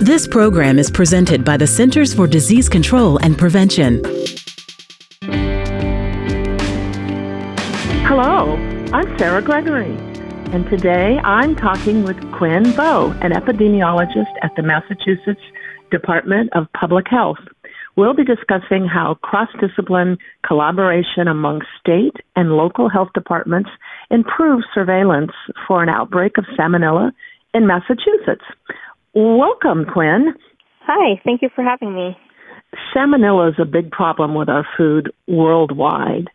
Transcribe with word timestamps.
This 0.00 0.26
program 0.26 0.78
is 0.78 0.90
presented 0.90 1.44
by 1.44 1.56
the 1.56 1.68
Centers 1.68 2.12
for 2.12 2.26
Disease 2.26 2.68
Control 2.68 3.16
and 3.18 3.38
Prevention. 3.38 4.02
Hello, 8.02 8.56
I'm 8.92 9.18
Sarah 9.18 9.40
Gregory, 9.40 9.96
and 10.52 10.68
today 10.68 11.18
I'm 11.22 11.54
talking 11.54 12.02
with 12.02 12.16
Quynh 12.32 12.66
Vo, 12.74 13.12
an 13.22 13.30
epidemiologist 13.30 14.32
at 14.42 14.50
the 14.56 14.62
Massachusetts 14.62 15.40
Department 15.92 16.50
of 16.54 16.66
Public 16.78 17.06
Health. 17.08 17.38
We'll 17.96 18.14
be 18.14 18.24
discussing 18.24 18.86
how 18.86 19.14
cross 19.22 19.48
discipline 19.60 20.18
collaboration 20.44 21.28
among 21.28 21.62
state 21.78 22.16
and 22.34 22.56
local 22.56 22.88
health 22.88 23.10
departments 23.14 23.70
improves 24.10 24.64
surveillance 24.74 25.32
for 25.68 25.84
an 25.84 25.88
outbreak 25.88 26.36
of 26.36 26.44
salmonella 26.58 27.12
in 27.54 27.68
Massachusetts. 27.68 28.44
Welcome, 29.14 29.84
Quynh. 29.84 30.32
Hi, 30.86 31.20
thank 31.24 31.40
you 31.42 31.48
for 31.54 31.62
having 31.62 31.94
me. 31.94 32.16
Salmonella 32.94 33.50
is 33.50 33.54
a 33.60 33.64
big 33.64 33.90
problem 33.90 34.34
with 34.34 34.48
our 34.48 34.66
food 34.76 35.12
worldwide. 35.28 36.28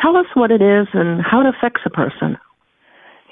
Tell 0.00 0.16
us 0.16 0.26
what 0.34 0.50
it 0.50 0.62
is 0.62 0.88
and 0.94 1.20
how 1.22 1.40
it 1.40 1.46
affects 1.46 1.82
a 1.84 1.90
person. 1.90 2.38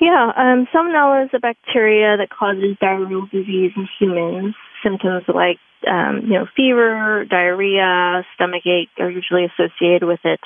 Yeah, 0.00 0.32
um, 0.36 0.66
salmonella 0.74 1.24
is 1.24 1.30
a 1.32 1.38
bacteria 1.38 2.16
that 2.18 2.28
causes 2.30 2.76
diarrheal 2.82 3.30
disease 3.30 3.72
in 3.76 3.88
humans. 3.98 4.54
Symptoms 4.82 5.22
like 5.28 5.58
um, 5.88 6.22
you 6.24 6.34
know 6.34 6.46
fever, 6.54 7.24
diarrhea, 7.24 8.24
stomach 8.34 8.66
ache 8.66 8.90
are 8.98 9.10
usually 9.10 9.46
associated 9.46 10.06
with 10.06 10.20
it. 10.24 10.40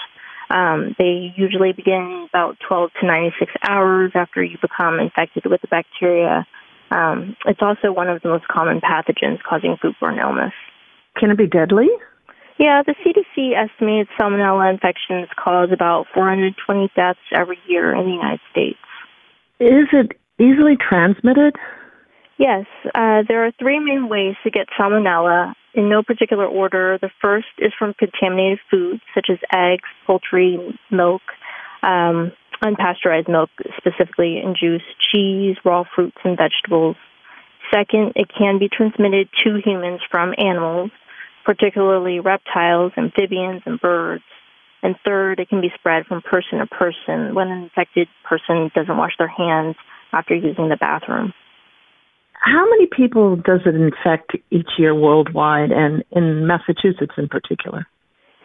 Um, 0.50 0.94
they 0.98 1.34
usually 1.36 1.72
begin 1.72 2.28
about 2.28 2.58
12 2.68 2.90
to 3.00 3.06
96 3.06 3.52
hours 3.68 4.12
after 4.14 4.44
you 4.44 4.56
become 4.62 5.00
infected 5.00 5.44
with 5.46 5.60
the 5.60 5.68
bacteria. 5.68 6.46
Um, 6.90 7.36
it's 7.46 7.60
also 7.62 7.92
one 7.92 8.08
of 8.08 8.22
the 8.22 8.28
most 8.28 8.46
common 8.48 8.80
pathogens 8.80 9.42
causing 9.42 9.76
foodborne 9.82 10.20
illness. 10.20 10.52
Can 11.16 11.30
it 11.30 11.38
be 11.38 11.46
deadly? 11.46 11.88
Yeah, 12.58 12.82
the 12.86 12.94
CDC 13.04 13.52
estimates 13.54 14.10
salmonella 14.18 14.72
infections 14.72 15.28
cause 15.36 15.70
about 15.72 16.06
420 16.14 16.90
deaths 16.96 17.18
every 17.32 17.58
year 17.68 17.94
in 17.94 18.06
the 18.06 18.12
United 18.12 18.40
States. 18.50 18.78
Is 19.60 19.88
it 19.92 20.12
easily 20.38 20.76
transmitted? 20.76 21.56
Yes, 22.38 22.66
uh, 22.94 23.22
there 23.28 23.46
are 23.46 23.52
three 23.58 23.78
main 23.78 24.08
ways 24.08 24.36
to 24.44 24.50
get 24.50 24.68
salmonella 24.78 25.54
in 25.74 25.88
no 25.88 26.02
particular 26.02 26.46
order. 26.46 26.98
The 27.00 27.10
first 27.20 27.46
is 27.58 27.72
from 27.78 27.94
contaminated 27.94 28.58
foods 28.70 29.02
such 29.14 29.28
as 29.30 29.38
eggs, 29.54 29.88
poultry, 30.06 30.58
milk, 30.90 31.22
um, 31.82 32.32
unpasteurized 32.62 33.28
milk, 33.28 33.50
specifically 33.76 34.38
in 34.38 34.54
juice, 34.58 34.82
cheese, 35.12 35.56
raw 35.64 35.84
fruits, 35.94 36.16
and 36.24 36.36
vegetables. 36.36 36.96
Second, 37.72 38.12
it 38.14 38.28
can 38.36 38.58
be 38.58 38.68
transmitted 38.68 39.28
to 39.44 39.60
humans 39.64 40.00
from 40.10 40.34
animals, 40.38 40.90
particularly 41.44 42.20
reptiles, 42.20 42.92
amphibians, 42.96 43.62
and 43.66 43.80
birds. 43.80 44.24
And 44.82 44.94
third, 45.04 45.40
it 45.40 45.48
can 45.48 45.60
be 45.60 45.70
spread 45.74 46.06
from 46.06 46.22
person 46.22 46.58
to 46.58 46.66
person 46.66 47.34
when 47.34 47.48
an 47.48 47.64
infected 47.64 48.08
person 48.24 48.70
doesn't 48.74 48.96
wash 48.96 49.12
their 49.18 49.28
hands 49.28 49.76
after 50.12 50.34
using 50.34 50.68
the 50.68 50.76
bathroom. 50.76 51.32
How 52.32 52.64
many 52.70 52.86
people 52.86 53.36
does 53.36 53.60
it 53.66 53.74
infect 53.74 54.36
each 54.50 54.68
year 54.78 54.94
worldwide 54.94 55.72
and 55.72 56.04
in 56.12 56.46
Massachusetts 56.46 57.14
in 57.16 57.28
particular? 57.28 57.86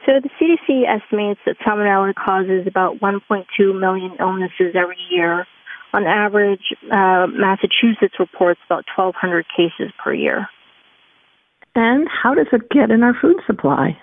So 0.05 0.13
the 0.19 0.29
CDC 0.39 0.83
estimates 0.87 1.39
that 1.45 1.57
salmonella 1.59 2.15
causes 2.15 2.65
about 2.65 2.99
1.2 2.99 3.79
million 3.79 4.15
illnesses 4.19 4.75
every 4.75 4.97
year. 5.11 5.45
On 5.93 6.05
average, 6.05 6.73
uh, 6.91 7.27
Massachusetts 7.27 8.15
reports 8.17 8.59
about 8.65 8.85
1,200 8.95 9.45
cases 9.55 9.91
per 10.03 10.13
year. 10.13 10.47
And 11.75 12.07
how 12.09 12.33
does 12.33 12.47
it 12.51 12.69
get 12.69 12.89
in 12.89 13.03
our 13.03 13.13
food 13.21 13.37
supply? 13.45 13.97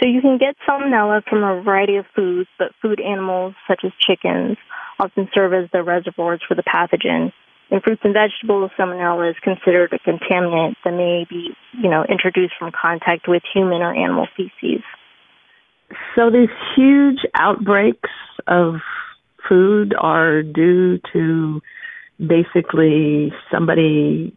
So 0.00 0.08
you 0.08 0.20
can 0.20 0.38
get 0.38 0.56
salmonella 0.68 1.22
from 1.24 1.42
a 1.42 1.62
variety 1.62 1.96
of 1.96 2.06
foods, 2.14 2.48
but 2.58 2.72
food 2.82 3.00
animals 3.00 3.54
such 3.66 3.82
as 3.84 3.92
chickens 4.00 4.56
often 4.98 5.28
serve 5.32 5.54
as 5.54 5.70
the 5.72 5.82
reservoirs 5.82 6.42
for 6.46 6.54
the 6.54 6.62
pathogen. 6.62 7.32
In 7.70 7.80
fruits 7.80 8.02
and 8.04 8.12
vegetables, 8.12 8.70
salmonella 8.78 9.30
is 9.30 9.36
considered 9.42 9.92
a 9.92 9.98
contaminant 9.98 10.74
that 10.84 10.92
may 10.92 11.24
be, 11.28 11.50
you 11.72 11.88
know, 11.88 12.04
introduced 12.08 12.54
from 12.58 12.72
contact 12.72 13.26
with 13.26 13.42
human 13.54 13.80
or 13.80 13.94
animal 13.94 14.26
feces. 14.36 14.82
So 16.16 16.30
these 16.30 16.48
huge 16.76 17.18
outbreaks 17.34 18.10
of 18.46 18.76
food 19.48 19.94
are 19.98 20.42
due 20.42 20.98
to 21.12 21.60
basically 22.18 23.32
somebody 23.52 24.36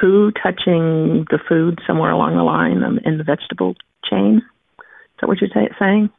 poo 0.00 0.32
touching 0.42 1.26
the 1.30 1.38
food 1.48 1.78
somewhere 1.86 2.10
along 2.10 2.36
the 2.36 2.42
line 2.42 2.82
in 3.04 3.18
the 3.18 3.24
vegetable 3.24 3.74
chain. 4.08 4.38
Is 4.38 5.20
that 5.20 5.28
what 5.28 5.38
you're 5.40 5.50
saying? 5.78 6.10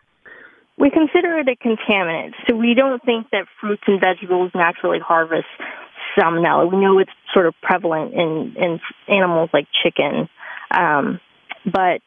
We 0.78 0.90
consider 0.90 1.38
it 1.40 1.48
a 1.48 1.56
contaminant, 1.56 2.32
so 2.48 2.56
we 2.56 2.74
don't 2.74 3.04
think 3.04 3.28
that 3.32 3.46
fruits 3.62 3.84
and 3.86 4.00
vegetables 4.00 4.52
naturally 4.56 5.00
harvest 5.00 5.46
salmonella. 6.18 6.72
We 6.72 6.80
know 6.80 7.00
it's 7.00 7.12
sort 7.34 7.46
of 7.46 7.54
prevalent 7.62 8.14
in 8.14 8.56
in 8.58 8.80
animals 9.08 9.50
like 9.54 9.68
chicken, 9.84 10.30
um, 10.72 11.20
but 11.66 12.02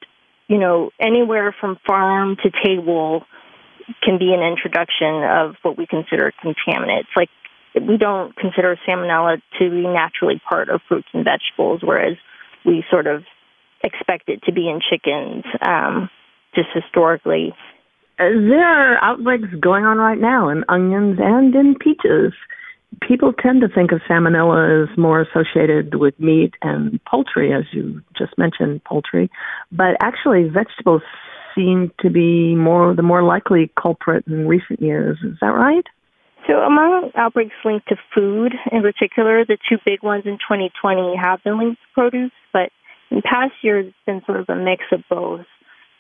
you 0.49 0.59
know, 0.59 0.91
anywhere 1.01 1.55
from 1.61 1.79
farm 1.87 2.37
to 2.43 2.51
table 2.65 3.25
can 4.03 4.19
be 4.19 4.33
an 4.33 4.43
introduction 4.43 5.23
of 5.25 5.55
what 5.63 5.79
we 5.79 5.87
consider 5.87 6.33
contaminants. 6.45 7.07
Like 7.17 7.31
we 7.75 7.97
don't 7.97 8.35
consider 8.37 8.79
salmonella 8.87 9.41
to 9.59 9.71
be 9.71 9.83
naturally 9.83 10.41
part 10.49 10.69
of 10.69 10.81
fruits 10.89 11.09
and 11.13 11.25
vegetables, 11.25 11.81
whereas 11.83 12.17
we 12.65 12.85
sort 12.91 13.07
of 13.07 13.25
expect 13.83 14.29
it 14.29 14.43
to 14.45 14.53
be 14.53 14.69
in 14.69 14.81
chickens, 14.81 15.45
um, 15.65 16.11
just 16.55 16.69
historically. 16.75 17.55
There 18.19 18.65
are 18.65 19.05
outbreaks 19.05 19.49
going 19.61 19.85
on 19.85 19.99
right 19.99 20.19
now 20.19 20.49
in 20.49 20.65
onions 20.69 21.19
and 21.21 21.55
in 21.55 21.75
peaches 21.75 22.33
people 23.07 23.33
tend 23.33 23.61
to 23.61 23.69
think 23.69 23.93
of 23.93 24.01
salmonella 24.09 24.85
as 24.91 24.99
more 24.99 25.21
associated 25.21 25.97
with 25.97 26.19
meat 26.19 26.55
and 26.63 27.01
poultry, 27.05 27.53
as 27.53 27.65
you 27.73 28.03
just 28.17 28.37
mentioned, 28.39 28.83
poultry, 28.85 29.31
but 29.73 29.97
actually 30.01 30.49
vegetables 30.49 31.03
seem 31.55 31.91
to 32.01 32.11
be 32.11 32.55
more 32.55 32.95
the 32.95 33.03
more 33.03 33.23
likely 33.23 33.73
culprit 33.81 34.25
in 34.27 34.47
recent 34.47 34.81
years. 34.81 35.19
Is 35.25 35.37
that 35.41 35.49
right? 35.49 35.85
So, 36.47 36.55
among 36.61 37.11
outbreaks 37.17 37.55
linked 37.65 37.89
to 37.89 37.97
food, 38.15 38.55
in 38.71 38.83
particular, 38.83 39.45
the 39.45 39.59
two 39.69 39.79
big 39.85 40.03
ones 40.03 40.25
in 40.27 40.39
2020 40.39 41.17
have 41.17 41.43
been 41.43 41.59
linked 41.59 41.81
to 41.81 42.01
produce, 42.01 42.31
but 42.53 42.71
in 43.11 43.23
past 43.23 43.53
years, 43.63 43.87
it's 43.87 43.97
been 44.07 44.23
sort 44.27 44.39
of 44.39 44.49
a 44.49 44.55
mix 44.55 44.85
of 44.93 45.03
both. 45.11 45.47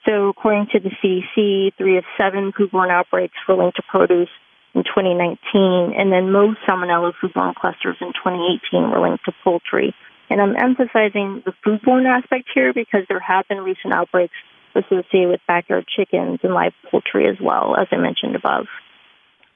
So, 0.07 0.29
according 0.29 0.69
to 0.73 0.79
the 0.79 0.91
CDC, 1.03 1.73
three 1.77 1.99
of 1.99 2.05
seven 2.17 2.53
foodborne 2.53 2.91
outbreaks 2.91 3.35
were 3.49 3.57
linked 3.57 3.77
to 3.77 3.83
produce, 3.89 4.29
in 4.77 4.85
2019, 4.85 5.97
and 5.97 6.13
then 6.13 6.31
most 6.31 6.61
salmonella 6.69 7.13
foodborne 7.17 7.55
clusters 7.55 7.97
in 8.01 8.13
2018 8.13 8.91
were 8.93 9.01
linked 9.01 9.25
to 9.25 9.33
poultry. 9.43 9.95
And 10.29 10.41
I'm 10.41 10.55
emphasizing 10.55 11.43
the 11.45 11.55
foodborne 11.65 12.05
aspect 12.05 12.49
here 12.55 12.75
because 12.75 13.09
there 13.09 13.21
have 13.21 13.49
been 13.49 13.65
recent 13.65 13.95
outbreaks 13.95 14.35
associated 14.77 15.31
with 15.31 15.41
backyard 15.49 15.87
chickens 15.89 16.41
and 16.43 16.53
live 16.53 16.73
poultry 16.91 17.27
as 17.27 17.37
well, 17.41 17.75
as 17.81 17.89
I 17.91 17.97
mentioned 17.97 18.37
above. 18.37 18.67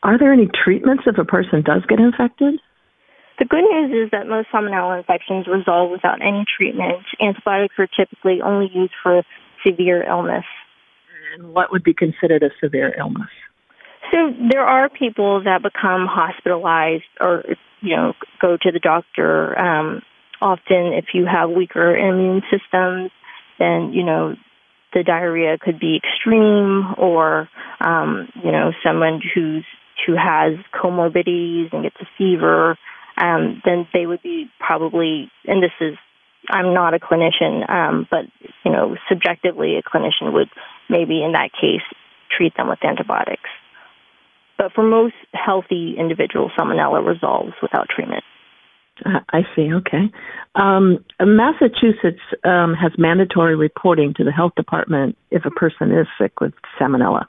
Are 0.02 0.18
there 0.18 0.32
any 0.32 0.48
treatments 0.64 1.04
if 1.06 1.18
a 1.18 1.24
person 1.24 1.62
does 1.62 1.84
get 1.86 2.00
infected? 2.00 2.58
The 3.38 3.44
good 3.44 3.64
news 3.64 4.06
is 4.06 4.10
that 4.12 4.26
most 4.26 4.48
salmonella 4.52 4.98
infections 4.98 5.46
resolve 5.46 5.90
without 5.90 6.22
any 6.22 6.44
treatment. 6.56 7.04
Antibiotics 7.20 7.74
are 7.78 7.88
typically 7.88 8.40
only 8.42 8.70
used 8.72 8.94
for 9.02 9.22
severe 9.66 10.02
illness. 10.02 10.44
And 11.34 11.52
what 11.52 11.70
would 11.72 11.82
be 11.82 11.94
considered 11.94 12.42
a 12.42 12.50
severe 12.62 12.94
illness? 12.98 13.28
So 14.10 14.34
there 14.50 14.64
are 14.66 14.88
people 14.88 15.44
that 15.44 15.62
become 15.62 16.06
hospitalized 16.06 17.04
or, 17.20 17.44
you 17.80 17.96
know, 17.96 18.14
go 18.40 18.56
to 18.60 18.72
the 18.72 18.80
doctor. 18.80 19.58
Um, 19.58 20.02
often, 20.40 20.92
if 20.94 21.06
you 21.14 21.26
have 21.26 21.50
weaker 21.50 21.96
immune 21.96 22.42
systems, 22.50 23.10
then, 23.58 23.92
you 23.92 24.04
know, 24.04 24.34
the 24.92 25.04
diarrhea 25.04 25.58
could 25.58 25.78
be 25.78 25.96
extreme 26.02 26.94
or, 26.98 27.48
um, 27.80 28.28
you 28.42 28.50
know, 28.50 28.72
someone 28.84 29.20
who's, 29.34 29.64
who 30.06 30.16
has 30.16 30.54
comorbidities 30.74 31.72
and 31.72 31.84
gets 31.84 31.96
a 32.00 32.06
fever, 32.18 32.76
um, 33.16 33.62
then 33.64 33.86
they 33.92 34.06
would 34.06 34.22
be 34.22 34.50
probably, 34.58 35.30
and 35.46 35.62
this 35.62 35.72
is, 35.80 35.96
I'm 36.48 36.74
not 36.74 36.94
a 36.94 36.98
clinician, 36.98 37.68
um, 37.70 38.08
but, 38.10 38.24
you 38.64 38.72
know, 38.72 38.96
subjectively 39.08 39.76
a 39.76 39.82
clinician 39.82 40.32
would 40.32 40.48
maybe 40.88 41.22
in 41.22 41.32
that 41.32 41.50
case 41.52 41.82
treat 42.36 42.56
them 42.56 42.68
with 42.68 42.82
antibiotics. 42.82 43.50
But 44.60 44.72
for 44.74 44.82
most 44.84 45.14
healthy 45.32 45.94
individuals, 45.98 46.52
salmonella 46.52 47.00
resolves 47.02 47.54
without 47.62 47.88
treatment. 47.88 48.22
Uh, 49.06 49.20
I 49.32 49.40
see. 49.56 49.72
Okay. 49.72 50.12
Um, 50.54 51.02
Massachusetts 51.18 52.20
um, 52.44 52.74
has 52.74 52.92
mandatory 52.98 53.56
reporting 53.56 54.12
to 54.18 54.24
the 54.24 54.30
health 54.30 54.52
department 54.56 55.16
if 55.30 55.46
a 55.46 55.50
person 55.50 55.90
is 55.90 56.06
sick 56.20 56.40
with 56.42 56.52
salmonella. 56.78 57.24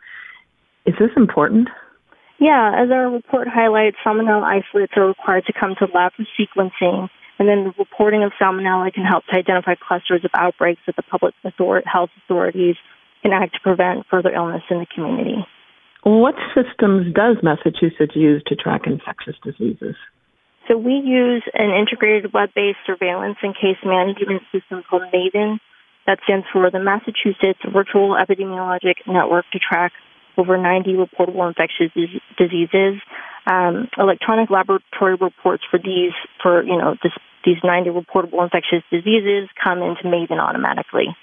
Is 0.85 0.95
this 0.99 1.11
important? 1.15 1.69
Yeah, 2.37 2.73
as 2.75 2.91
our 2.91 3.09
report 3.09 3.47
highlights, 3.47 3.95
salmonella 4.05 4.43
isolates 4.43 4.91
are 4.97 5.07
required 5.07 5.45
to 5.45 5.53
come 5.57 5.75
to 5.79 5.87
lab 5.95 6.11
for 6.17 6.27
sequencing 6.37 7.07
And 7.39 7.47
then 7.47 7.63
the 7.63 7.73
reporting 7.79 8.23
of 8.23 8.33
salmonella 8.41 8.93
can 8.93 9.05
help 9.05 9.23
to 9.27 9.37
identify 9.37 9.75
clusters 9.75 10.25
of 10.25 10.31
outbreaks 10.37 10.81
that 10.85 10.97
the 10.97 11.03
public 11.03 11.33
author- 11.45 11.83
health 11.85 12.09
authorities 12.25 12.75
can 13.21 13.31
act 13.31 13.53
to 13.53 13.61
prevent 13.61 14.05
further 14.11 14.33
illness 14.33 14.63
in 14.69 14.79
the 14.79 14.85
community. 14.93 15.47
What 16.03 16.35
systems 16.55 17.13
does 17.13 17.37
Massachusetts 17.43 18.15
use 18.15 18.41
to 18.47 18.55
track 18.55 18.81
infectious 18.87 19.35
diseases? 19.43 19.95
So 20.67 20.77
we 20.77 20.93
use 20.93 21.43
an 21.53 21.69
integrated 21.69 22.33
web-based 22.33 22.79
surveillance 22.85 23.37
and 23.43 23.53
case 23.53 23.77
management 23.85 24.41
system 24.51 24.83
called 24.89 25.03
MAVEN. 25.13 25.59
That 26.07 26.17
stands 26.23 26.45
for 26.51 26.69
the 26.71 26.79
Massachusetts 26.79 27.59
Virtual 27.71 28.17
Epidemiologic 28.17 29.05
Network 29.05 29.45
to 29.53 29.59
track 29.59 29.91
over 30.37 30.57
90 30.57 30.93
reportable 30.93 31.47
infectious 31.47 31.93
diseases. 32.37 33.01
Um, 33.45 33.87
electronic 33.97 34.49
laboratory 34.49 35.15
reports 35.15 35.63
for 35.69 35.77
these, 35.77 36.13
for 36.41 36.63
you 36.63 36.77
know, 36.77 36.95
this, 37.03 37.13
these 37.45 37.57
90 37.63 37.91
reportable 37.91 38.43
infectious 38.43 38.83
diseases 38.89 39.49
come 39.63 39.81
into 39.83 40.09
MAVEN 40.09 40.39
automatically. 40.39 41.15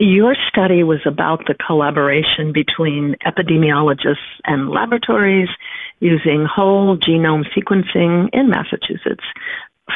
Your 0.00 0.36
study 0.48 0.84
was 0.84 1.00
about 1.06 1.46
the 1.48 1.54
collaboration 1.54 2.52
between 2.52 3.16
epidemiologists 3.26 4.16
and 4.44 4.70
laboratories 4.70 5.48
using 5.98 6.46
whole 6.46 6.96
genome 6.96 7.44
sequencing 7.56 8.28
in 8.32 8.48
Massachusetts. 8.48 9.24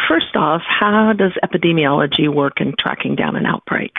First 0.09 0.35
off, 0.35 0.63
how 0.67 1.13
does 1.13 1.33
epidemiology 1.45 2.29
work 2.33 2.61
in 2.61 2.75
tracking 2.77 3.15
down 3.15 3.37
an 3.37 3.47
outbreak? 3.47 3.93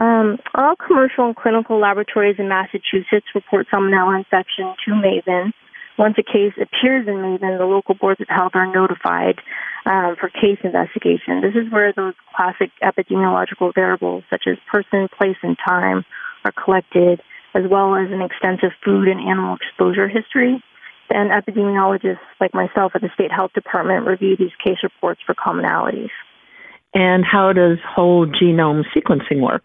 Um, 0.00 0.38
all 0.54 0.76
commercial 0.76 1.26
and 1.26 1.36
clinical 1.36 1.78
laboratories 1.78 2.36
in 2.38 2.48
Massachusetts 2.48 3.26
report 3.34 3.66
salmonella 3.70 4.16
infection 4.18 4.74
to 4.86 4.94
MAVEN. 4.94 5.52
Once 5.98 6.14
a 6.16 6.22
case 6.22 6.54
appears 6.62 7.08
in 7.08 7.20
MAVEN, 7.20 7.58
the 7.58 7.66
local 7.66 7.94
boards 7.96 8.20
of 8.20 8.28
health 8.28 8.52
are 8.54 8.72
notified 8.72 9.40
um, 9.84 10.14
for 10.18 10.28
case 10.28 10.58
investigation. 10.62 11.40
This 11.42 11.56
is 11.56 11.72
where 11.72 11.92
those 11.92 12.14
classic 12.36 12.70
epidemiological 12.82 13.74
variables 13.74 14.22
such 14.30 14.44
as 14.46 14.56
person, 14.70 15.08
place, 15.18 15.36
and 15.42 15.56
time 15.66 16.04
are 16.44 16.52
collected, 16.52 17.20
as 17.54 17.64
well 17.68 17.96
as 17.96 18.12
an 18.12 18.22
extensive 18.22 18.70
food 18.84 19.08
and 19.08 19.18
animal 19.18 19.56
exposure 19.56 20.06
history. 20.06 20.62
And 21.10 21.30
epidemiologists 21.32 22.18
like 22.40 22.54
myself 22.54 22.92
at 22.94 23.00
the 23.00 23.10
State 23.14 23.32
Health 23.32 23.52
Department 23.54 24.06
review 24.06 24.36
these 24.38 24.54
case 24.64 24.78
reports 24.84 25.20
for 25.26 25.34
commonalities. 25.34 26.10
And 26.94 27.24
how 27.24 27.52
does 27.52 27.78
whole 27.84 28.26
genome 28.26 28.84
sequencing 28.94 29.40
work? 29.40 29.64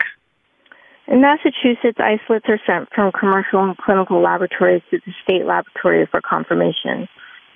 In 1.08 1.22
Massachusetts, 1.22 2.00
isolates 2.00 2.46
are 2.48 2.60
sent 2.66 2.90
from 2.94 3.12
commercial 3.12 3.64
and 3.64 3.78
clinical 3.78 4.22
laboratories 4.22 4.82
to 4.90 5.00
the 5.06 5.12
state 5.24 5.46
laboratory 5.46 6.08
for 6.10 6.22
confirmation. 6.22 7.10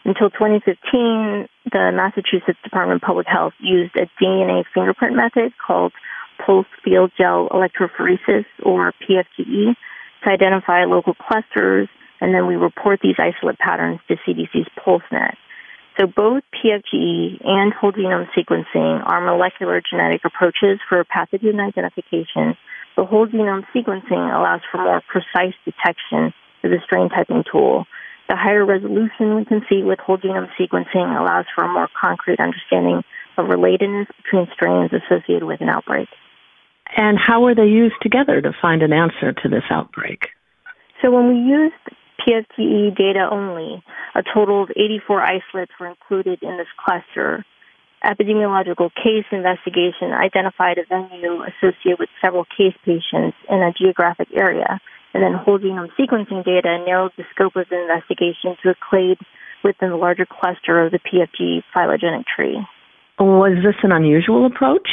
Until 0.04 0.30
2015, 0.30 1.48
the 1.72 1.92
Massachusetts 1.94 2.60
Department 2.64 3.02
of 3.02 3.08
Public 3.08 3.28
Health 3.28 3.54
used 3.60 3.96
a 3.96 4.10
DNA 4.22 4.64
fingerprint 4.74 5.16
method 5.16 5.54
called 5.66 5.94
pulse 6.46 6.68
field 6.84 7.12
gel 7.18 7.50
electrophoresis, 7.50 8.46
or 8.64 8.94
PFGE, 9.08 9.76
to 10.24 10.30
identify 10.30 10.84
local 10.86 11.14
clusters, 11.14 11.90
and 12.20 12.34
then 12.34 12.48
we 12.48 12.56
report 12.56 13.00
these 13.02 13.16
isolate 13.18 13.58
patterns 13.60 14.00
to 14.08 14.18
CDC's 14.28 14.68
PulseNet. 14.78 15.36
So 16.00 16.06
both 16.06 16.44
PFGE 16.54 17.44
and 17.44 17.74
whole 17.74 17.92
genome 17.92 18.28
sequencing 18.38 19.04
are 19.06 19.22
molecular 19.22 19.82
genetic 19.90 20.22
approaches 20.26 20.80
for 20.88 21.04
pathogen 21.06 21.66
identification. 21.66 22.56
The 22.98 23.06
whole 23.06 23.28
genome 23.28 23.64
sequencing 23.74 24.36
allows 24.36 24.62
for 24.72 24.80
more 24.80 25.02
precise 25.08 25.54
detection 25.64 26.34
with 26.64 26.74
a 26.74 26.82
strain 26.84 27.10
typing 27.10 27.44
tool. 27.50 27.86
The 28.28 28.36
higher 28.36 28.66
resolution 28.66 29.36
we 29.36 29.46
can 29.46 29.62
see 29.70 29.84
with 29.84 30.00
whole 30.00 30.18
genome 30.18 30.50
sequencing 30.60 31.18
allows 31.18 31.46
for 31.56 31.64
a 31.64 31.68
more 31.72 31.88
concrete 32.00 32.40
understanding 32.40 33.04
of 33.38 33.46
relatedness 33.46 34.08
between 34.24 34.48
strains 34.52 34.92
associated 34.92 35.44
with 35.44 35.62
an 35.62 35.70
outbreak. 35.70 36.10
And 36.96 37.20
how 37.20 37.42
were 37.42 37.54
they 37.54 37.68
used 37.68 37.96
together 38.02 38.42
to 38.42 38.52
find 38.62 38.82
an 38.82 38.94
answer 38.94 39.32
to 39.32 39.50
this 39.50 39.64
outbreak? 39.70 40.30
So 41.02 41.12
when 41.12 41.28
we 41.28 41.36
used 41.36 41.76
PFGE 42.28 42.98
data 42.98 43.28
only, 43.32 43.84
a 44.16 44.24
total 44.34 44.64
of 44.64 44.72
84 44.72 45.22
isolates 45.22 45.72
were 45.80 45.88
included 45.88 46.40
in 46.42 46.58
this 46.58 46.68
cluster. 46.84 47.46
Epidemiological 48.08 48.90
case 48.96 49.26
investigation 49.32 50.14
identified 50.14 50.78
a 50.78 50.86
venue 50.88 51.44
associated 51.44 52.00
with 52.00 52.10
several 52.24 52.46
case 52.46 52.74
patients 52.86 53.36
in 53.50 53.62
a 53.62 53.74
geographic 53.74 54.30
area 54.34 54.80
and 55.14 55.22
then 55.22 55.34
whole 55.34 55.60
genome 55.60 55.90
sequencing 56.00 56.46
data 56.46 56.78
narrowed 56.86 57.12
the 57.18 57.24
scope 57.34 57.56
of 57.56 57.68
the 57.70 57.82
investigation 57.82 58.56
to 58.64 58.70
a 58.70 58.76
clade 58.90 59.18
within 59.64 59.90
the 59.90 59.96
larger 59.96 60.26
cluster 60.26 60.86
of 60.86 60.92
the 60.92 61.00
PFG 61.00 61.64
phylogenetic 61.74 62.26
tree. 62.28 62.58
Was 63.20 63.58
this 63.64 63.76
an 63.84 63.92
unusual 63.92 64.46
approach? 64.46 64.88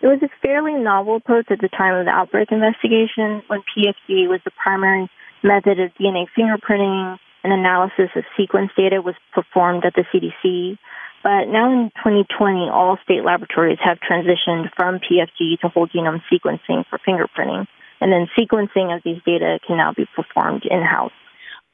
It 0.00 0.06
was 0.06 0.22
a 0.22 0.28
fairly 0.40 0.74
novel 0.74 1.16
approach 1.16 1.50
at 1.50 1.60
the 1.60 1.68
time 1.68 1.96
of 1.96 2.06
the 2.06 2.12
outbreak 2.12 2.52
investigation 2.52 3.42
when 3.48 3.60
PFG 3.74 4.28
was 4.28 4.40
the 4.44 4.52
primary 4.62 5.10
method 5.42 5.80
of 5.80 5.90
DNA 6.00 6.26
fingerprinting 6.38 7.18
and 7.42 7.52
analysis 7.52 8.10
of 8.14 8.24
sequence 8.36 8.70
data 8.76 9.02
was 9.02 9.14
performed 9.34 9.84
at 9.84 9.94
the 9.94 10.04
CDC. 10.12 10.78
But 11.26 11.50
now 11.50 11.72
in 11.72 11.90
2020, 12.06 12.70
all 12.70 12.98
state 13.02 13.24
laboratories 13.24 13.82
have 13.82 13.98
transitioned 13.98 14.70
from 14.76 15.00
PFG 15.00 15.58
to 15.58 15.68
whole 15.68 15.88
genome 15.88 16.22
sequencing 16.30 16.84
for 16.88 17.00
fingerprinting 17.02 17.66
and 18.00 18.12
then 18.12 18.28
sequencing 18.38 18.94
of 18.94 19.02
these 19.04 19.20
data 19.26 19.58
can 19.66 19.76
now 19.76 19.92
be 19.92 20.06
performed 20.14 20.62
in 20.70 20.82
house. 20.82 21.10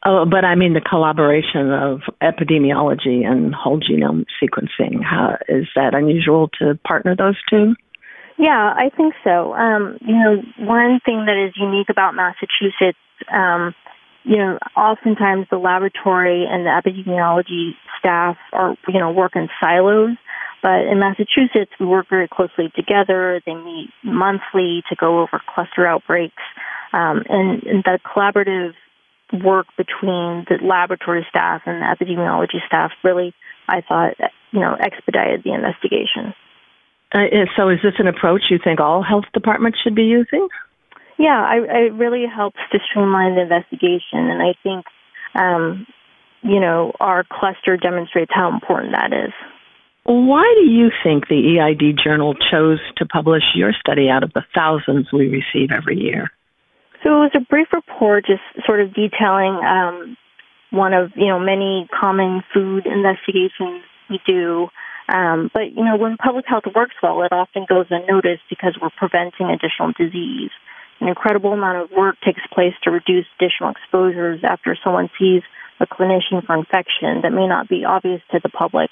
Oh, 0.06 0.24
but 0.24 0.46
I 0.46 0.54
mean 0.54 0.72
the 0.72 0.80
collaboration 0.80 1.70
of 1.70 2.00
epidemiology 2.22 3.26
and 3.26 3.54
whole 3.54 3.78
genome 3.78 4.24
sequencing. 4.42 5.04
How, 5.04 5.36
is 5.50 5.66
that 5.76 5.94
unusual 5.94 6.48
to 6.58 6.78
partner 6.86 7.14
those 7.14 7.36
two? 7.50 7.74
Yeah, 8.38 8.72
I 8.74 8.88
think 8.96 9.12
so. 9.22 9.52
Um, 9.52 9.98
you 10.00 10.14
know, 10.14 10.42
one 10.60 10.98
thing 11.04 11.26
that 11.26 11.36
is 11.36 11.52
unique 11.60 11.90
about 11.90 12.14
Massachusetts, 12.14 12.98
um, 13.30 13.74
you 14.24 14.36
know, 14.36 14.58
oftentimes 14.76 15.46
the 15.50 15.58
laboratory 15.58 16.46
and 16.48 16.64
the 16.64 16.70
epidemiology 16.70 17.72
staff 17.98 18.36
are, 18.52 18.76
you 18.88 19.00
know, 19.00 19.10
work 19.10 19.32
in 19.34 19.48
silos. 19.60 20.16
But 20.62 20.86
in 20.86 21.00
Massachusetts, 21.00 21.72
we 21.80 21.86
work 21.86 22.08
very 22.08 22.28
closely 22.28 22.70
together. 22.76 23.40
They 23.44 23.54
meet 23.54 23.90
monthly 24.04 24.84
to 24.88 24.96
go 24.96 25.20
over 25.20 25.40
cluster 25.52 25.86
outbreaks. 25.86 26.42
Um, 26.92 27.24
and, 27.28 27.62
and 27.64 27.84
the 27.84 27.98
collaborative 28.04 28.74
work 29.44 29.66
between 29.76 30.44
the 30.48 30.58
laboratory 30.62 31.26
staff 31.28 31.62
and 31.66 31.82
the 31.82 31.86
epidemiology 31.86 32.64
staff 32.66 32.92
really, 33.02 33.34
I 33.66 33.80
thought, 33.80 34.14
you 34.52 34.60
know, 34.60 34.76
expedited 34.78 35.42
the 35.42 35.52
investigation. 35.52 36.34
Uh, 37.12 37.46
so, 37.56 37.68
is 37.68 37.78
this 37.82 37.94
an 37.98 38.06
approach 38.06 38.42
you 38.50 38.58
think 38.62 38.80
all 38.80 39.02
health 39.02 39.24
departments 39.34 39.78
should 39.82 39.94
be 39.94 40.04
using? 40.04 40.48
Yeah, 41.18 41.40
I, 41.40 41.86
it 41.86 41.92
really 41.94 42.24
helps 42.26 42.58
to 42.72 42.78
streamline 42.90 43.36
the 43.36 43.42
investigation, 43.42 44.30
and 44.30 44.42
I 44.42 44.54
think, 44.62 44.86
um, 45.34 45.86
you 46.42 46.60
know, 46.60 46.92
our 47.00 47.24
cluster 47.30 47.76
demonstrates 47.76 48.32
how 48.34 48.50
important 48.52 48.92
that 48.92 49.12
is. 49.12 49.32
Why 50.04 50.52
do 50.58 50.68
you 50.68 50.90
think 51.04 51.28
the 51.28 51.58
EID 51.60 51.98
journal 52.02 52.34
chose 52.50 52.80
to 52.96 53.06
publish 53.06 53.42
your 53.54 53.72
study 53.72 54.08
out 54.08 54.24
of 54.24 54.32
the 54.32 54.42
thousands 54.54 55.12
we 55.12 55.28
receive 55.28 55.70
every 55.70 55.96
year? 55.96 56.30
So 57.02 57.10
it 57.10 57.30
was 57.30 57.30
a 57.36 57.40
brief 57.40 57.68
report 57.72 58.26
just 58.26 58.42
sort 58.66 58.80
of 58.80 58.94
detailing 58.94 59.60
um, 59.62 60.16
one 60.70 60.92
of, 60.92 61.12
you 61.14 61.28
know, 61.28 61.38
many 61.38 61.88
common 61.88 62.42
food 62.52 62.86
investigations 62.86 63.82
we 64.10 64.18
do. 64.26 64.68
Um, 65.08 65.50
but, 65.52 65.72
you 65.74 65.84
know, 65.84 65.96
when 65.96 66.16
public 66.16 66.46
health 66.48 66.64
works 66.74 66.94
well, 67.02 67.22
it 67.22 67.32
often 67.32 67.66
goes 67.68 67.86
unnoticed 67.90 68.42
because 68.48 68.76
we're 68.80 68.94
preventing 68.96 69.50
additional 69.50 69.92
disease. 69.98 70.50
An 71.02 71.08
incredible 71.08 71.52
amount 71.52 71.82
of 71.82 71.90
work 71.90 72.14
takes 72.24 72.40
place 72.54 72.74
to 72.84 72.92
reduce 72.92 73.26
additional 73.36 73.70
exposures 73.70 74.38
after 74.44 74.78
someone 74.84 75.10
sees 75.18 75.42
a 75.80 75.86
clinician 75.86 76.46
for 76.46 76.54
infection 76.54 77.22
that 77.22 77.32
may 77.32 77.48
not 77.48 77.68
be 77.68 77.84
obvious 77.84 78.22
to 78.30 78.38
the 78.40 78.48
public. 78.48 78.88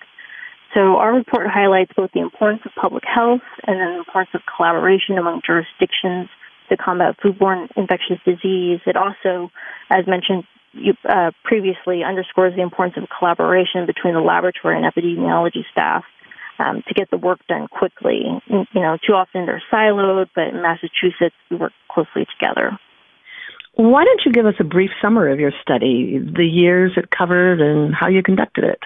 So 0.74 0.96
our 0.96 1.14
report 1.14 1.46
highlights 1.46 1.92
both 1.96 2.10
the 2.10 2.18
importance 2.18 2.62
of 2.66 2.72
public 2.74 3.04
health 3.06 3.46
and 3.64 3.78
then 3.78 3.92
the 3.92 3.98
importance 3.98 4.34
of 4.34 4.40
collaboration 4.56 5.18
among 5.18 5.42
jurisdictions 5.46 6.28
to 6.68 6.76
combat 6.76 7.14
foodborne 7.22 7.68
infectious 7.76 8.18
disease. 8.24 8.80
It 8.86 8.96
also, 8.96 9.52
as 9.88 10.04
mentioned 10.08 10.42
you, 10.72 10.94
uh, 11.08 11.30
previously, 11.44 12.02
underscores 12.02 12.56
the 12.56 12.62
importance 12.62 12.96
of 13.00 13.08
collaboration 13.16 13.86
between 13.86 14.14
the 14.14 14.20
laboratory 14.20 14.76
and 14.76 14.84
epidemiology 14.84 15.62
staff 15.70 16.02
um, 16.60 16.82
to 16.86 16.94
get 16.94 17.10
the 17.10 17.16
work 17.16 17.40
done 17.48 17.66
quickly. 17.68 18.22
You 18.48 18.66
know, 18.74 18.98
too 19.06 19.14
often 19.14 19.46
they're 19.46 19.62
siloed, 19.72 20.28
but 20.34 20.48
in 20.48 20.62
Massachusetts 20.62 21.34
we 21.50 21.56
work 21.56 21.72
closely 21.90 22.26
together. 22.38 22.78
Why 23.74 24.04
don't 24.04 24.20
you 24.26 24.32
give 24.32 24.46
us 24.46 24.54
a 24.60 24.64
brief 24.64 24.90
summary 25.00 25.32
of 25.32 25.40
your 25.40 25.52
study, 25.62 26.18
the 26.18 26.44
years 26.44 26.92
it 26.96 27.08
covered, 27.10 27.60
and 27.60 27.94
how 27.94 28.08
you 28.08 28.22
conducted 28.22 28.64
it? 28.64 28.80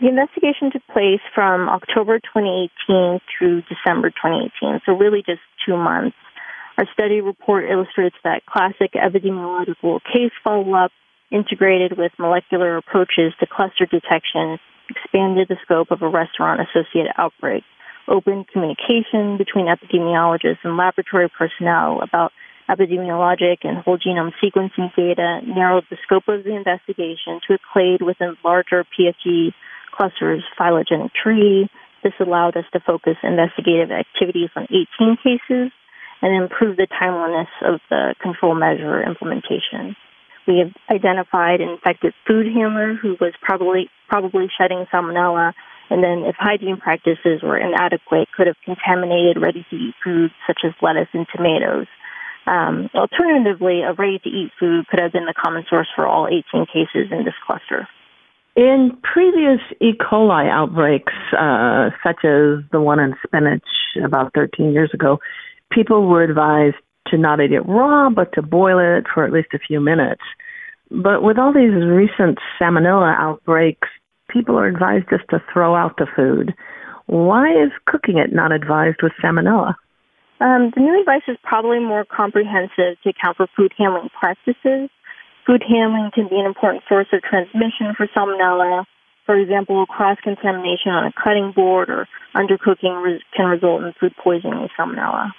The 0.00 0.08
investigation 0.08 0.72
took 0.72 0.82
place 0.92 1.22
from 1.34 1.68
October 1.68 2.18
2018 2.18 3.20
through 3.38 3.62
December 3.62 4.10
2018, 4.10 4.80
so 4.84 4.92
really 4.92 5.22
just 5.24 5.40
two 5.64 5.76
months. 5.76 6.16
Our 6.76 6.84
study 6.92 7.20
report 7.20 7.70
illustrates 7.70 8.16
that 8.24 8.44
classic 8.44 8.92
epidemiological 8.92 10.00
case 10.12 10.32
follow 10.44 10.74
up 10.74 10.92
integrated 11.30 11.96
with 11.96 12.12
molecular 12.18 12.76
approaches 12.76 13.32
to 13.40 13.46
cluster 13.46 13.86
detection 13.86 14.58
expanded 14.88 15.48
the 15.48 15.56
scope 15.62 15.90
of 15.90 16.02
a 16.02 16.08
restaurant 16.08 16.60
associated 16.60 17.12
outbreak, 17.18 17.64
opened 18.08 18.48
communication 18.48 19.36
between 19.36 19.66
epidemiologists 19.66 20.62
and 20.64 20.76
laboratory 20.76 21.28
personnel 21.28 22.00
about 22.02 22.32
epidemiologic 22.68 23.58
and 23.62 23.78
whole 23.78 23.98
genome 23.98 24.32
sequencing 24.42 24.94
data, 24.96 25.40
narrowed 25.46 25.84
the 25.90 25.96
scope 26.04 26.24
of 26.28 26.44
the 26.44 26.54
investigation 26.54 27.40
to 27.46 27.54
a 27.54 27.58
clade 27.72 28.02
within 28.02 28.36
larger 28.44 28.84
PFG 28.98 29.52
clusters 29.92 30.42
phylogenetic 30.58 31.12
tree. 31.14 31.68
This 32.02 32.12
allowed 32.20 32.56
us 32.56 32.64
to 32.72 32.80
focus 32.80 33.16
investigative 33.22 33.90
activities 33.90 34.50
on 34.56 34.64
18 34.64 35.16
cases 35.22 35.72
and 36.22 36.42
improve 36.42 36.76
the 36.76 36.86
timeliness 36.98 37.48
of 37.62 37.80
the 37.90 38.14
control 38.20 38.54
measure 38.54 39.02
implementation. 39.02 39.96
We 40.46 40.58
have 40.58 40.72
identified 40.90 41.60
an 41.60 41.70
infected 41.70 42.14
food 42.26 42.46
handler 42.46 42.94
who 42.94 43.16
was 43.20 43.32
probably 43.42 43.90
probably 44.08 44.46
shedding 44.56 44.86
salmonella, 44.92 45.52
and 45.90 46.02
then 46.02 46.24
if 46.24 46.36
hygiene 46.38 46.76
practices 46.76 47.42
were 47.42 47.58
inadequate, 47.58 48.28
could 48.36 48.46
have 48.46 48.56
contaminated 48.64 49.40
ready-to-eat 49.40 49.94
foods 50.02 50.32
such 50.46 50.60
as 50.64 50.72
lettuce 50.80 51.08
and 51.12 51.26
tomatoes. 51.34 51.86
Um, 52.46 52.88
alternatively, 52.94 53.82
a 53.82 53.92
ready-to-eat 53.92 54.52
food 54.60 54.86
could 54.86 55.00
have 55.00 55.12
been 55.12 55.26
the 55.26 55.34
common 55.34 55.64
source 55.68 55.88
for 55.96 56.06
all 56.06 56.28
18 56.28 56.66
cases 56.66 57.10
in 57.10 57.24
this 57.24 57.34
cluster. 57.44 57.88
In 58.54 58.96
previous 59.02 59.60
E. 59.80 59.92
coli 59.92 60.48
outbreaks, 60.48 61.12
uh, 61.36 61.90
such 62.02 62.24
as 62.24 62.64
the 62.72 62.80
one 62.80 63.00
in 63.00 63.14
spinach 63.26 63.66
about 64.02 64.32
13 64.34 64.72
years 64.72 64.90
ago, 64.94 65.18
people 65.70 66.06
were 66.06 66.22
advised 66.22 66.76
to 67.10 67.18
not 67.18 67.40
eat 67.40 67.52
it 67.52 67.66
raw, 67.66 68.10
but 68.10 68.32
to 68.34 68.42
boil 68.42 68.78
it 68.78 69.04
for 69.12 69.24
at 69.24 69.32
least 69.32 69.48
a 69.54 69.58
few 69.58 69.80
minutes. 69.80 70.22
But 70.90 71.22
with 71.22 71.38
all 71.38 71.52
these 71.52 71.74
recent 71.74 72.38
salmonella 72.60 73.14
outbreaks, 73.18 73.88
people 74.30 74.58
are 74.58 74.66
advised 74.66 75.06
just 75.10 75.24
to 75.30 75.42
throw 75.52 75.74
out 75.74 75.96
the 75.96 76.06
food. 76.14 76.54
Why 77.06 77.50
is 77.50 77.70
cooking 77.86 78.18
it 78.18 78.32
not 78.32 78.52
advised 78.52 78.98
with 79.02 79.12
salmonella? 79.22 79.74
Um, 80.38 80.70
the 80.74 80.82
new 80.82 81.00
advice 81.00 81.22
is 81.28 81.38
probably 81.42 81.80
more 81.80 82.04
comprehensive 82.04 83.00
to 83.02 83.08
account 83.08 83.38
for 83.38 83.46
food 83.56 83.72
handling 83.78 84.10
practices. 84.18 84.90
Food 85.46 85.62
handling 85.66 86.10
can 86.14 86.28
be 86.28 86.38
an 86.38 86.46
important 86.46 86.82
source 86.88 87.06
of 87.12 87.22
transmission 87.22 87.94
for 87.96 88.06
salmonella. 88.08 88.84
For 89.24 89.36
example, 89.36 89.86
cross 89.86 90.18
contamination 90.22 90.92
on 90.92 91.06
a 91.06 91.12
cutting 91.12 91.52
board 91.54 91.88
or 91.88 92.06
undercooking 92.34 93.18
can 93.34 93.46
result 93.46 93.82
in 93.82 93.92
food 93.98 94.14
poisoning 94.22 94.60
with 94.60 94.70
salmonella. 94.78 95.30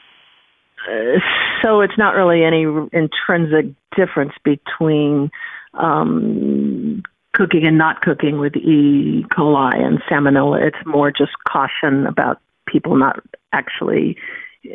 Uh, 0.87 1.19
so 1.61 1.81
it's 1.81 1.97
not 1.97 2.15
really 2.15 2.43
any 2.43 2.63
intrinsic 2.93 3.73
difference 3.95 4.33
between 4.43 5.29
um, 5.73 7.03
cooking 7.33 7.67
and 7.67 7.77
not 7.77 8.01
cooking 8.01 8.39
with 8.39 8.55
E. 8.55 9.25
coli 9.31 9.75
and 9.75 10.01
salmonella. 10.09 10.61
It's 10.67 10.85
more 10.85 11.11
just 11.11 11.31
caution 11.47 12.07
about 12.07 12.39
people 12.67 12.95
not 12.95 13.19
actually 13.51 14.17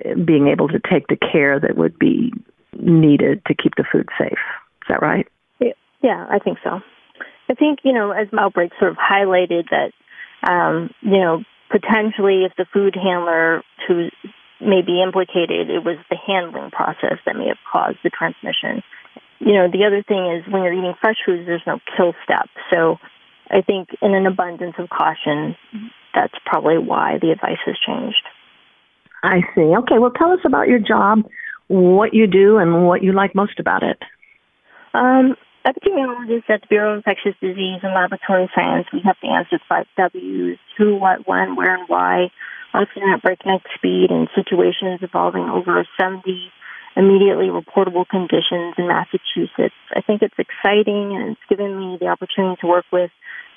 uh, 0.04 0.14
being 0.14 0.48
able 0.48 0.68
to 0.68 0.80
take 0.80 1.06
the 1.08 1.16
care 1.16 1.58
that 1.58 1.76
would 1.76 1.98
be 1.98 2.32
needed 2.78 3.42
to 3.46 3.54
keep 3.54 3.74
the 3.76 3.84
food 3.90 4.08
safe. 4.18 4.32
Is 4.32 4.88
that 4.88 5.02
right? 5.02 5.26
Yeah, 6.02 6.26
I 6.28 6.38
think 6.40 6.58
so. 6.64 6.80
I 7.48 7.54
think, 7.54 7.80
you 7.84 7.92
know, 7.92 8.10
as 8.10 8.28
outbreaks 8.36 8.76
sort 8.78 8.90
of 8.90 8.96
highlighted 8.96 9.68
that, 9.70 9.92
um, 10.48 10.90
you 11.00 11.18
know, 11.18 11.44
potentially 11.70 12.44
if 12.44 12.52
the 12.56 12.66
food 12.72 12.96
handler 13.00 13.62
who 13.86 14.08
may 14.62 14.82
be 14.82 15.02
implicated, 15.02 15.70
it 15.70 15.84
was 15.84 15.98
the 16.10 16.16
handling 16.16 16.70
process 16.70 17.18
that 17.26 17.36
may 17.36 17.48
have 17.48 17.58
caused 17.70 17.98
the 18.02 18.10
transmission. 18.10 18.82
You 19.38 19.54
know, 19.54 19.68
the 19.70 19.84
other 19.84 20.02
thing 20.02 20.30
is 20.30 20.50
when 20.52 20.62
you're 20.62 20.72
eating 20.72 20.94
fresh 21.00 21.16
foods, 21.26 21.46
there's 21.46 21.66
no 21.66 21.80
kill 21.96 22.14
step. 22.24 22.48
So 22.72 22.98
I 23.50 23.60
think 23.60 23.88
in 24.00 24.14
an 24.14 24.26
abundance 24.26 24.74
of 24.78 24.88
caution, 24.88 25.56
that's 26.14 26.34
probably 26.46 26.78
why 26.78 27.18
the 27.20 27.30
advice 27.30 27.58
has 27.66 27.76
changed. 27.84 28.22
I 29.22 29.40
see. 29.54 29.62
Okay, 29.62 29.98
well, 29.98 30.10
tell 30.10 30.32
us 30.32 30.40
about 30.44 30.68
your 30.68 30.78
job, 30.78 31.24
what 31.68 32.14
you 32.14 32.26
do, 32.26 32.58
and 32.58 32.86
what 32.86 33.02
you 33.02 33.12
like 33.12 33.34
most 33.34 33.58
about 33.58 33.82
it. 33.82 33.98
Um, 34.94 35.36
epidemiologists 35.66 36.50
at 36.50 36.62
the 36.62 36.66
Bureau 36.68 36.92
of 36.92 36.96
Infectious 36.98 37.34
Disease 37.40 37.80
and 37.82 37.94
Laboratory 37.94 38.50
Science, 38.54 38.86
we 38.92 39.00
have 39.04 39.18
to 39.20 39.26
answer 39.28 39.58
five 39.68 39.86
W's 39.96 40.58
who, 40.76 40.96
what, 40.96 41.26
when, 41.26 41.56
where, 41.56 41.74
and 41.74 41.88
why 41.88 42.30
often 42.74 43.02
at 43.12 43.22
breakneck 43.22 43.62
speed 43.74 44.10
in 44.10 44.28
situations 44.34 45.00
involving 45.02 45.44
over 45.44 45.86
70 45.98 46.22
immediately 46.96 47.48
reportable 47.48 48.06
conditions 48.06 48.74
in 48.76 48.86
Massachusetts. 48.86 49.74
I 49.94 50.02
think 50.02 50.22
it's 50.22 50.34
exciting 50.38 51.16
and 51.16 51.32
it's 51.32 51.46
given 51.48 51.78
me 51.78 51.96
the 52.00 52.08
opportunity 52.08 52.60
to 52.60 52.66
work 52.66 52.84
with, 52.92 53.10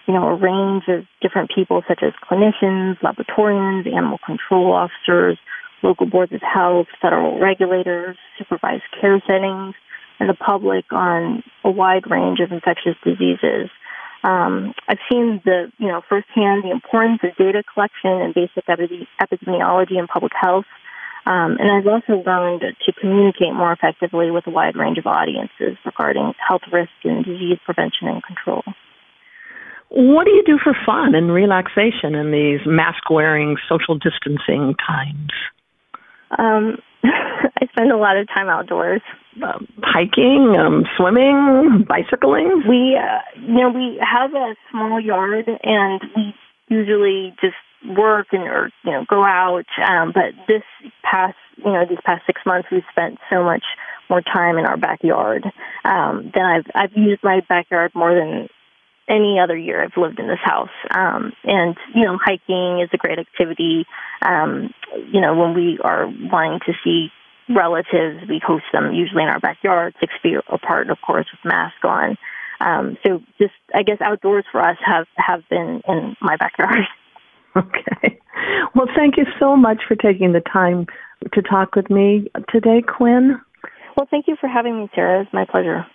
you 0.07 0.13
know, 0.13 0.27
a 0.27 0.35
range 0.35 0.83
of 0.87 1.05
different 1.21 1.51
people 1.53 1.83
such 1.87 2.01
as 2.01 2.13
clinicians, 2.23 2.99
laboratorians, 2.99 3.91
animal 3.91 4.19
control 4.25 4.71
officers, 4.71 5.37
local 5.83 6.05
boards 6.05 6.31
of 6.33 6.41
health, 6.41 6.87
federal 7.01 7.39
regulators, 7.39 8.17
supervised 8.37 8.83
care 8.99 9.21
settings, 9.27 9.75
and 10.19 10.29
the 10.29 10.33
public 10.33 10.85
on 10.91 11.43
a 11.63 11.71
wide 11.71 12.09
range 12.09 12.39
of 12.39 12.51
infectious 12.51 12.95
diseases. 13.03 13.69
Um, 14.25 14.73
I've 14.89 14.97
seen 15.11 15.39
the, 15.45 15.71
you 15.77 15.87
know, 15.87 16.01
firsthand 16.09 16.63
the 16.63 16.71
importance 16.71 17.19
of 17.23 17.37
data 17.37 17.61
collection 17.71 18.09
and 18.09 18.33
basic 18.33 18.65
epidemiology 18.65 19.99
and 19.99 20.07
public 20.07 20.31
health. 20.33 20.65
Um, 21.27 21.57
and 21.59 21.69
I've 21.69 21.85
also 21.85 22.23
learned 22.25 22.61
to 22.61 22.93
communicate 22.99 23.53
more 23.53 23.71
effectively 23.71 24.31
with 24.31 24.47
a 24.47 24.49
wide 24.49 24.75
range 24.75 24.97
of 24.97 25.05
audiences 25.05 25.77
regarding 25.85 26.33
health 26.41 26.61
risk 26.71 26.91
and 27.03 27.23
disease 27.23 27.59
prevention 27.65 28.07
and 28.07 28.23
control. 28.23 28.63
What 29.89 30.25
do 30.25 30.31
you 30.31 30.43
do 30.43 30.57
for 30.63 30.75
fun 30.85 31.13
and 31.13 31.31
relaxation 31.31 32.15
in 32.15 32.31
these 32.31 32.65
mask 32.65 33.09
wearing, 33.09 33.57
social 33.69 33.95
distancing 33.95 34.73
times? 34.85 35.31
Um, 36.37 36.77
I 37.61 37.67
spend 37.67 37.91
a 37.91 37.97
lot 37.97 38.17
of 38.17 38.27
time 38.27 38.49
outdoors. 38.49 39.01
Uh, 39.41 39.59
hiking, 39.83 40.55
um, 40.57 40.85
swimming, 40.97 41.85
bicycling. 41.87 42.63
We, 42.67 42.97
uh, 42.97 43.19
you 43.39 43.61
know, 43.61 43.69
we 43.69 43.99
have 44.01 44.33
a 44.33 44.55
small 44.71 44.99
yard, 44.99 45.49
and 45.63 46.01
we 46.15 46.33
usually 46.69 47.35
just 47.41 47.55
work 47.97 48.27
and 48.31 48.43
or 48.43 48.71
you 48.83 48.91
know 48.91 49.05
go 49.09 49.23
out. 49.23 49.65
Um, 49.85 50.11
but 50.13 50.33
this 50.47 50.63
past, 51.03 51.35
you 51.57 51.71
know, 51.71 51.85
these 51.87 51.99
past 52.05 52.23
six 52.25 52.41
months, 52.45 52.69
we've 52.71 52.83
spent 52.91 53.19
so 53.29 53.43
much 53.43 53.63
more 54.09 54.21
time 54.21 54.57
in 54.57 54.65
our 54.65 54.77
backyard 54.77 55.45
um, 55.83 56.31
than 56.33 56.43
I've 56.43 56.65
I've 56.73 56.97
used 56.97 57.23
my 57.23 57.41
backyard 57.47 57.91
more 57.93 58.13
than 58.13 58.47
any 59.07 59.39
other 59.39 59.55
year 59.55 59.83
I've 59.83 59.97
lived 59.97 60.19
in 60.19 60.27
this 60.27 60.39
house. 60.43 60.69
Um, 60.89 61.33
and, 61.43 61.77
you 61.93 62.05
know, 62.05 62.17
hiking 62.19 62.81
is 62.81 62.89
a 62.91 62.97
great 62.97 63.19
activity. 63.19 63.85
Um, 64.21 64.73
you 65.11 65.21
know, 65.21 65.35
when 65.35 65.53
we 65.53 65.77
are 65.83 66.07
wanting 66.07 66.59
to 66.65 66.73
see 66.83 67.11
relatives, 67.49 68.27
we 68.27 68.41
host 68.45 68.65
them 68.73 68.93
usually 68.93 69.23
in 69.23 69.29
our 69.29 69.39
backyard, 69.39 69.93
six 69.99 70.13
feet 70.21 70.35
apart, 70.49 70.89
of 70.89 70.97
course, 71.05 71.27
with 71.31 71.51
masks 71.51 71.83
on. 71.83 72.17
Um, 72.59 72.97
so 73.05 73.21
just, 73.37 73.53
I 73.73 73.83
guess 73.83 73.97
outdoors 74.01 74.45
for 74.51 74.61
us 74.61 74.77
have, 74.85 75.07
have 75.17 75.41
been 75.49 75.81
in 75.87 76.15
my 76.21 76.37
backyard. 76.37 76.79
Okay. 77.57 78.19
Well, 78.75 78.87
thank 78.97 79.15
you 79.15 79.23
so 79.39 79.55
much 79.55 79.83
for 79.87 79.95
taking 79.95 80.33
the 80.33 80.41
time 80.41 80.87
to 81.33 81.41
talk 81.41 81.75
with 81.75 81.89
me 81.89 82.29
today, 82.49 82.81
Quynh. 82.81 83.39
Well, 83.95 84.07
thank 84.11 84.27
you 84.27 84.35
for 84.39 84.49
having 84.49 84.77
me, 84.77 84.89
Sarah. 84.93 85.21
It's 85.21 85.31
my 85.31 85.45
pleasure. 85.45 85.85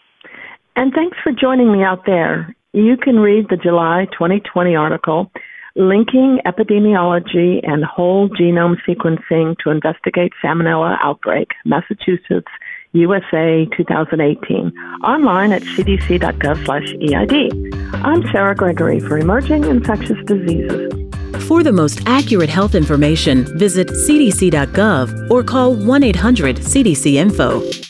And 0.74 0.92
thanks 0.94 1.18
for 1.22 1.32
joining 1.32 1.70
me 1.70 1.82
out 1.82 2.06
there. 2.06 2.56
You 2.72 2.96
can 2.96 3.18
read 3.18 3.48
the 3.50 3.58
July 3.58 4.06
2020 4.12 4.74
article 4.74 5.30
linking 5.76 6.40
epidemiology 6.46 7.60
and 7.66 7.84
whole 7.84 8.28
genome 8.28 8.76
sequencing 8.86 9.56
to 9.58 9.70
investigate 9.70 10.32
salmonella 10.42 10.98
outbreak, 11.02 11.52
Massachusetts, 11.64 12.50
USA 12.92 13.66
2018, 13.76 14.72
online 15.04 15.52
at 15.52 15.62
cdc.gov/eid. 15.62 17.52
I'm 18.04 18.22
Sarah 18.32 18.54
Gregory 18.54 19.00
for 19.00 19.18
Emerging 19.18 19.64
Infectious 19.64 20.18
Diseases. 20.26 20.92
For 21.46 21.62
the 21.62 21.72
most 21.72 22.02
accurate 22.06 22.50
health 22.50 22.74
information, 22.74 23.44
visit 23.58 23.88
cdc.gov 23.88 25.30
or 25.30 25.42
call 25.42 25.74
1 25.74 26.02
800 26.04 26.56
CDC 26.56 27.14
Info. 27.14 27.89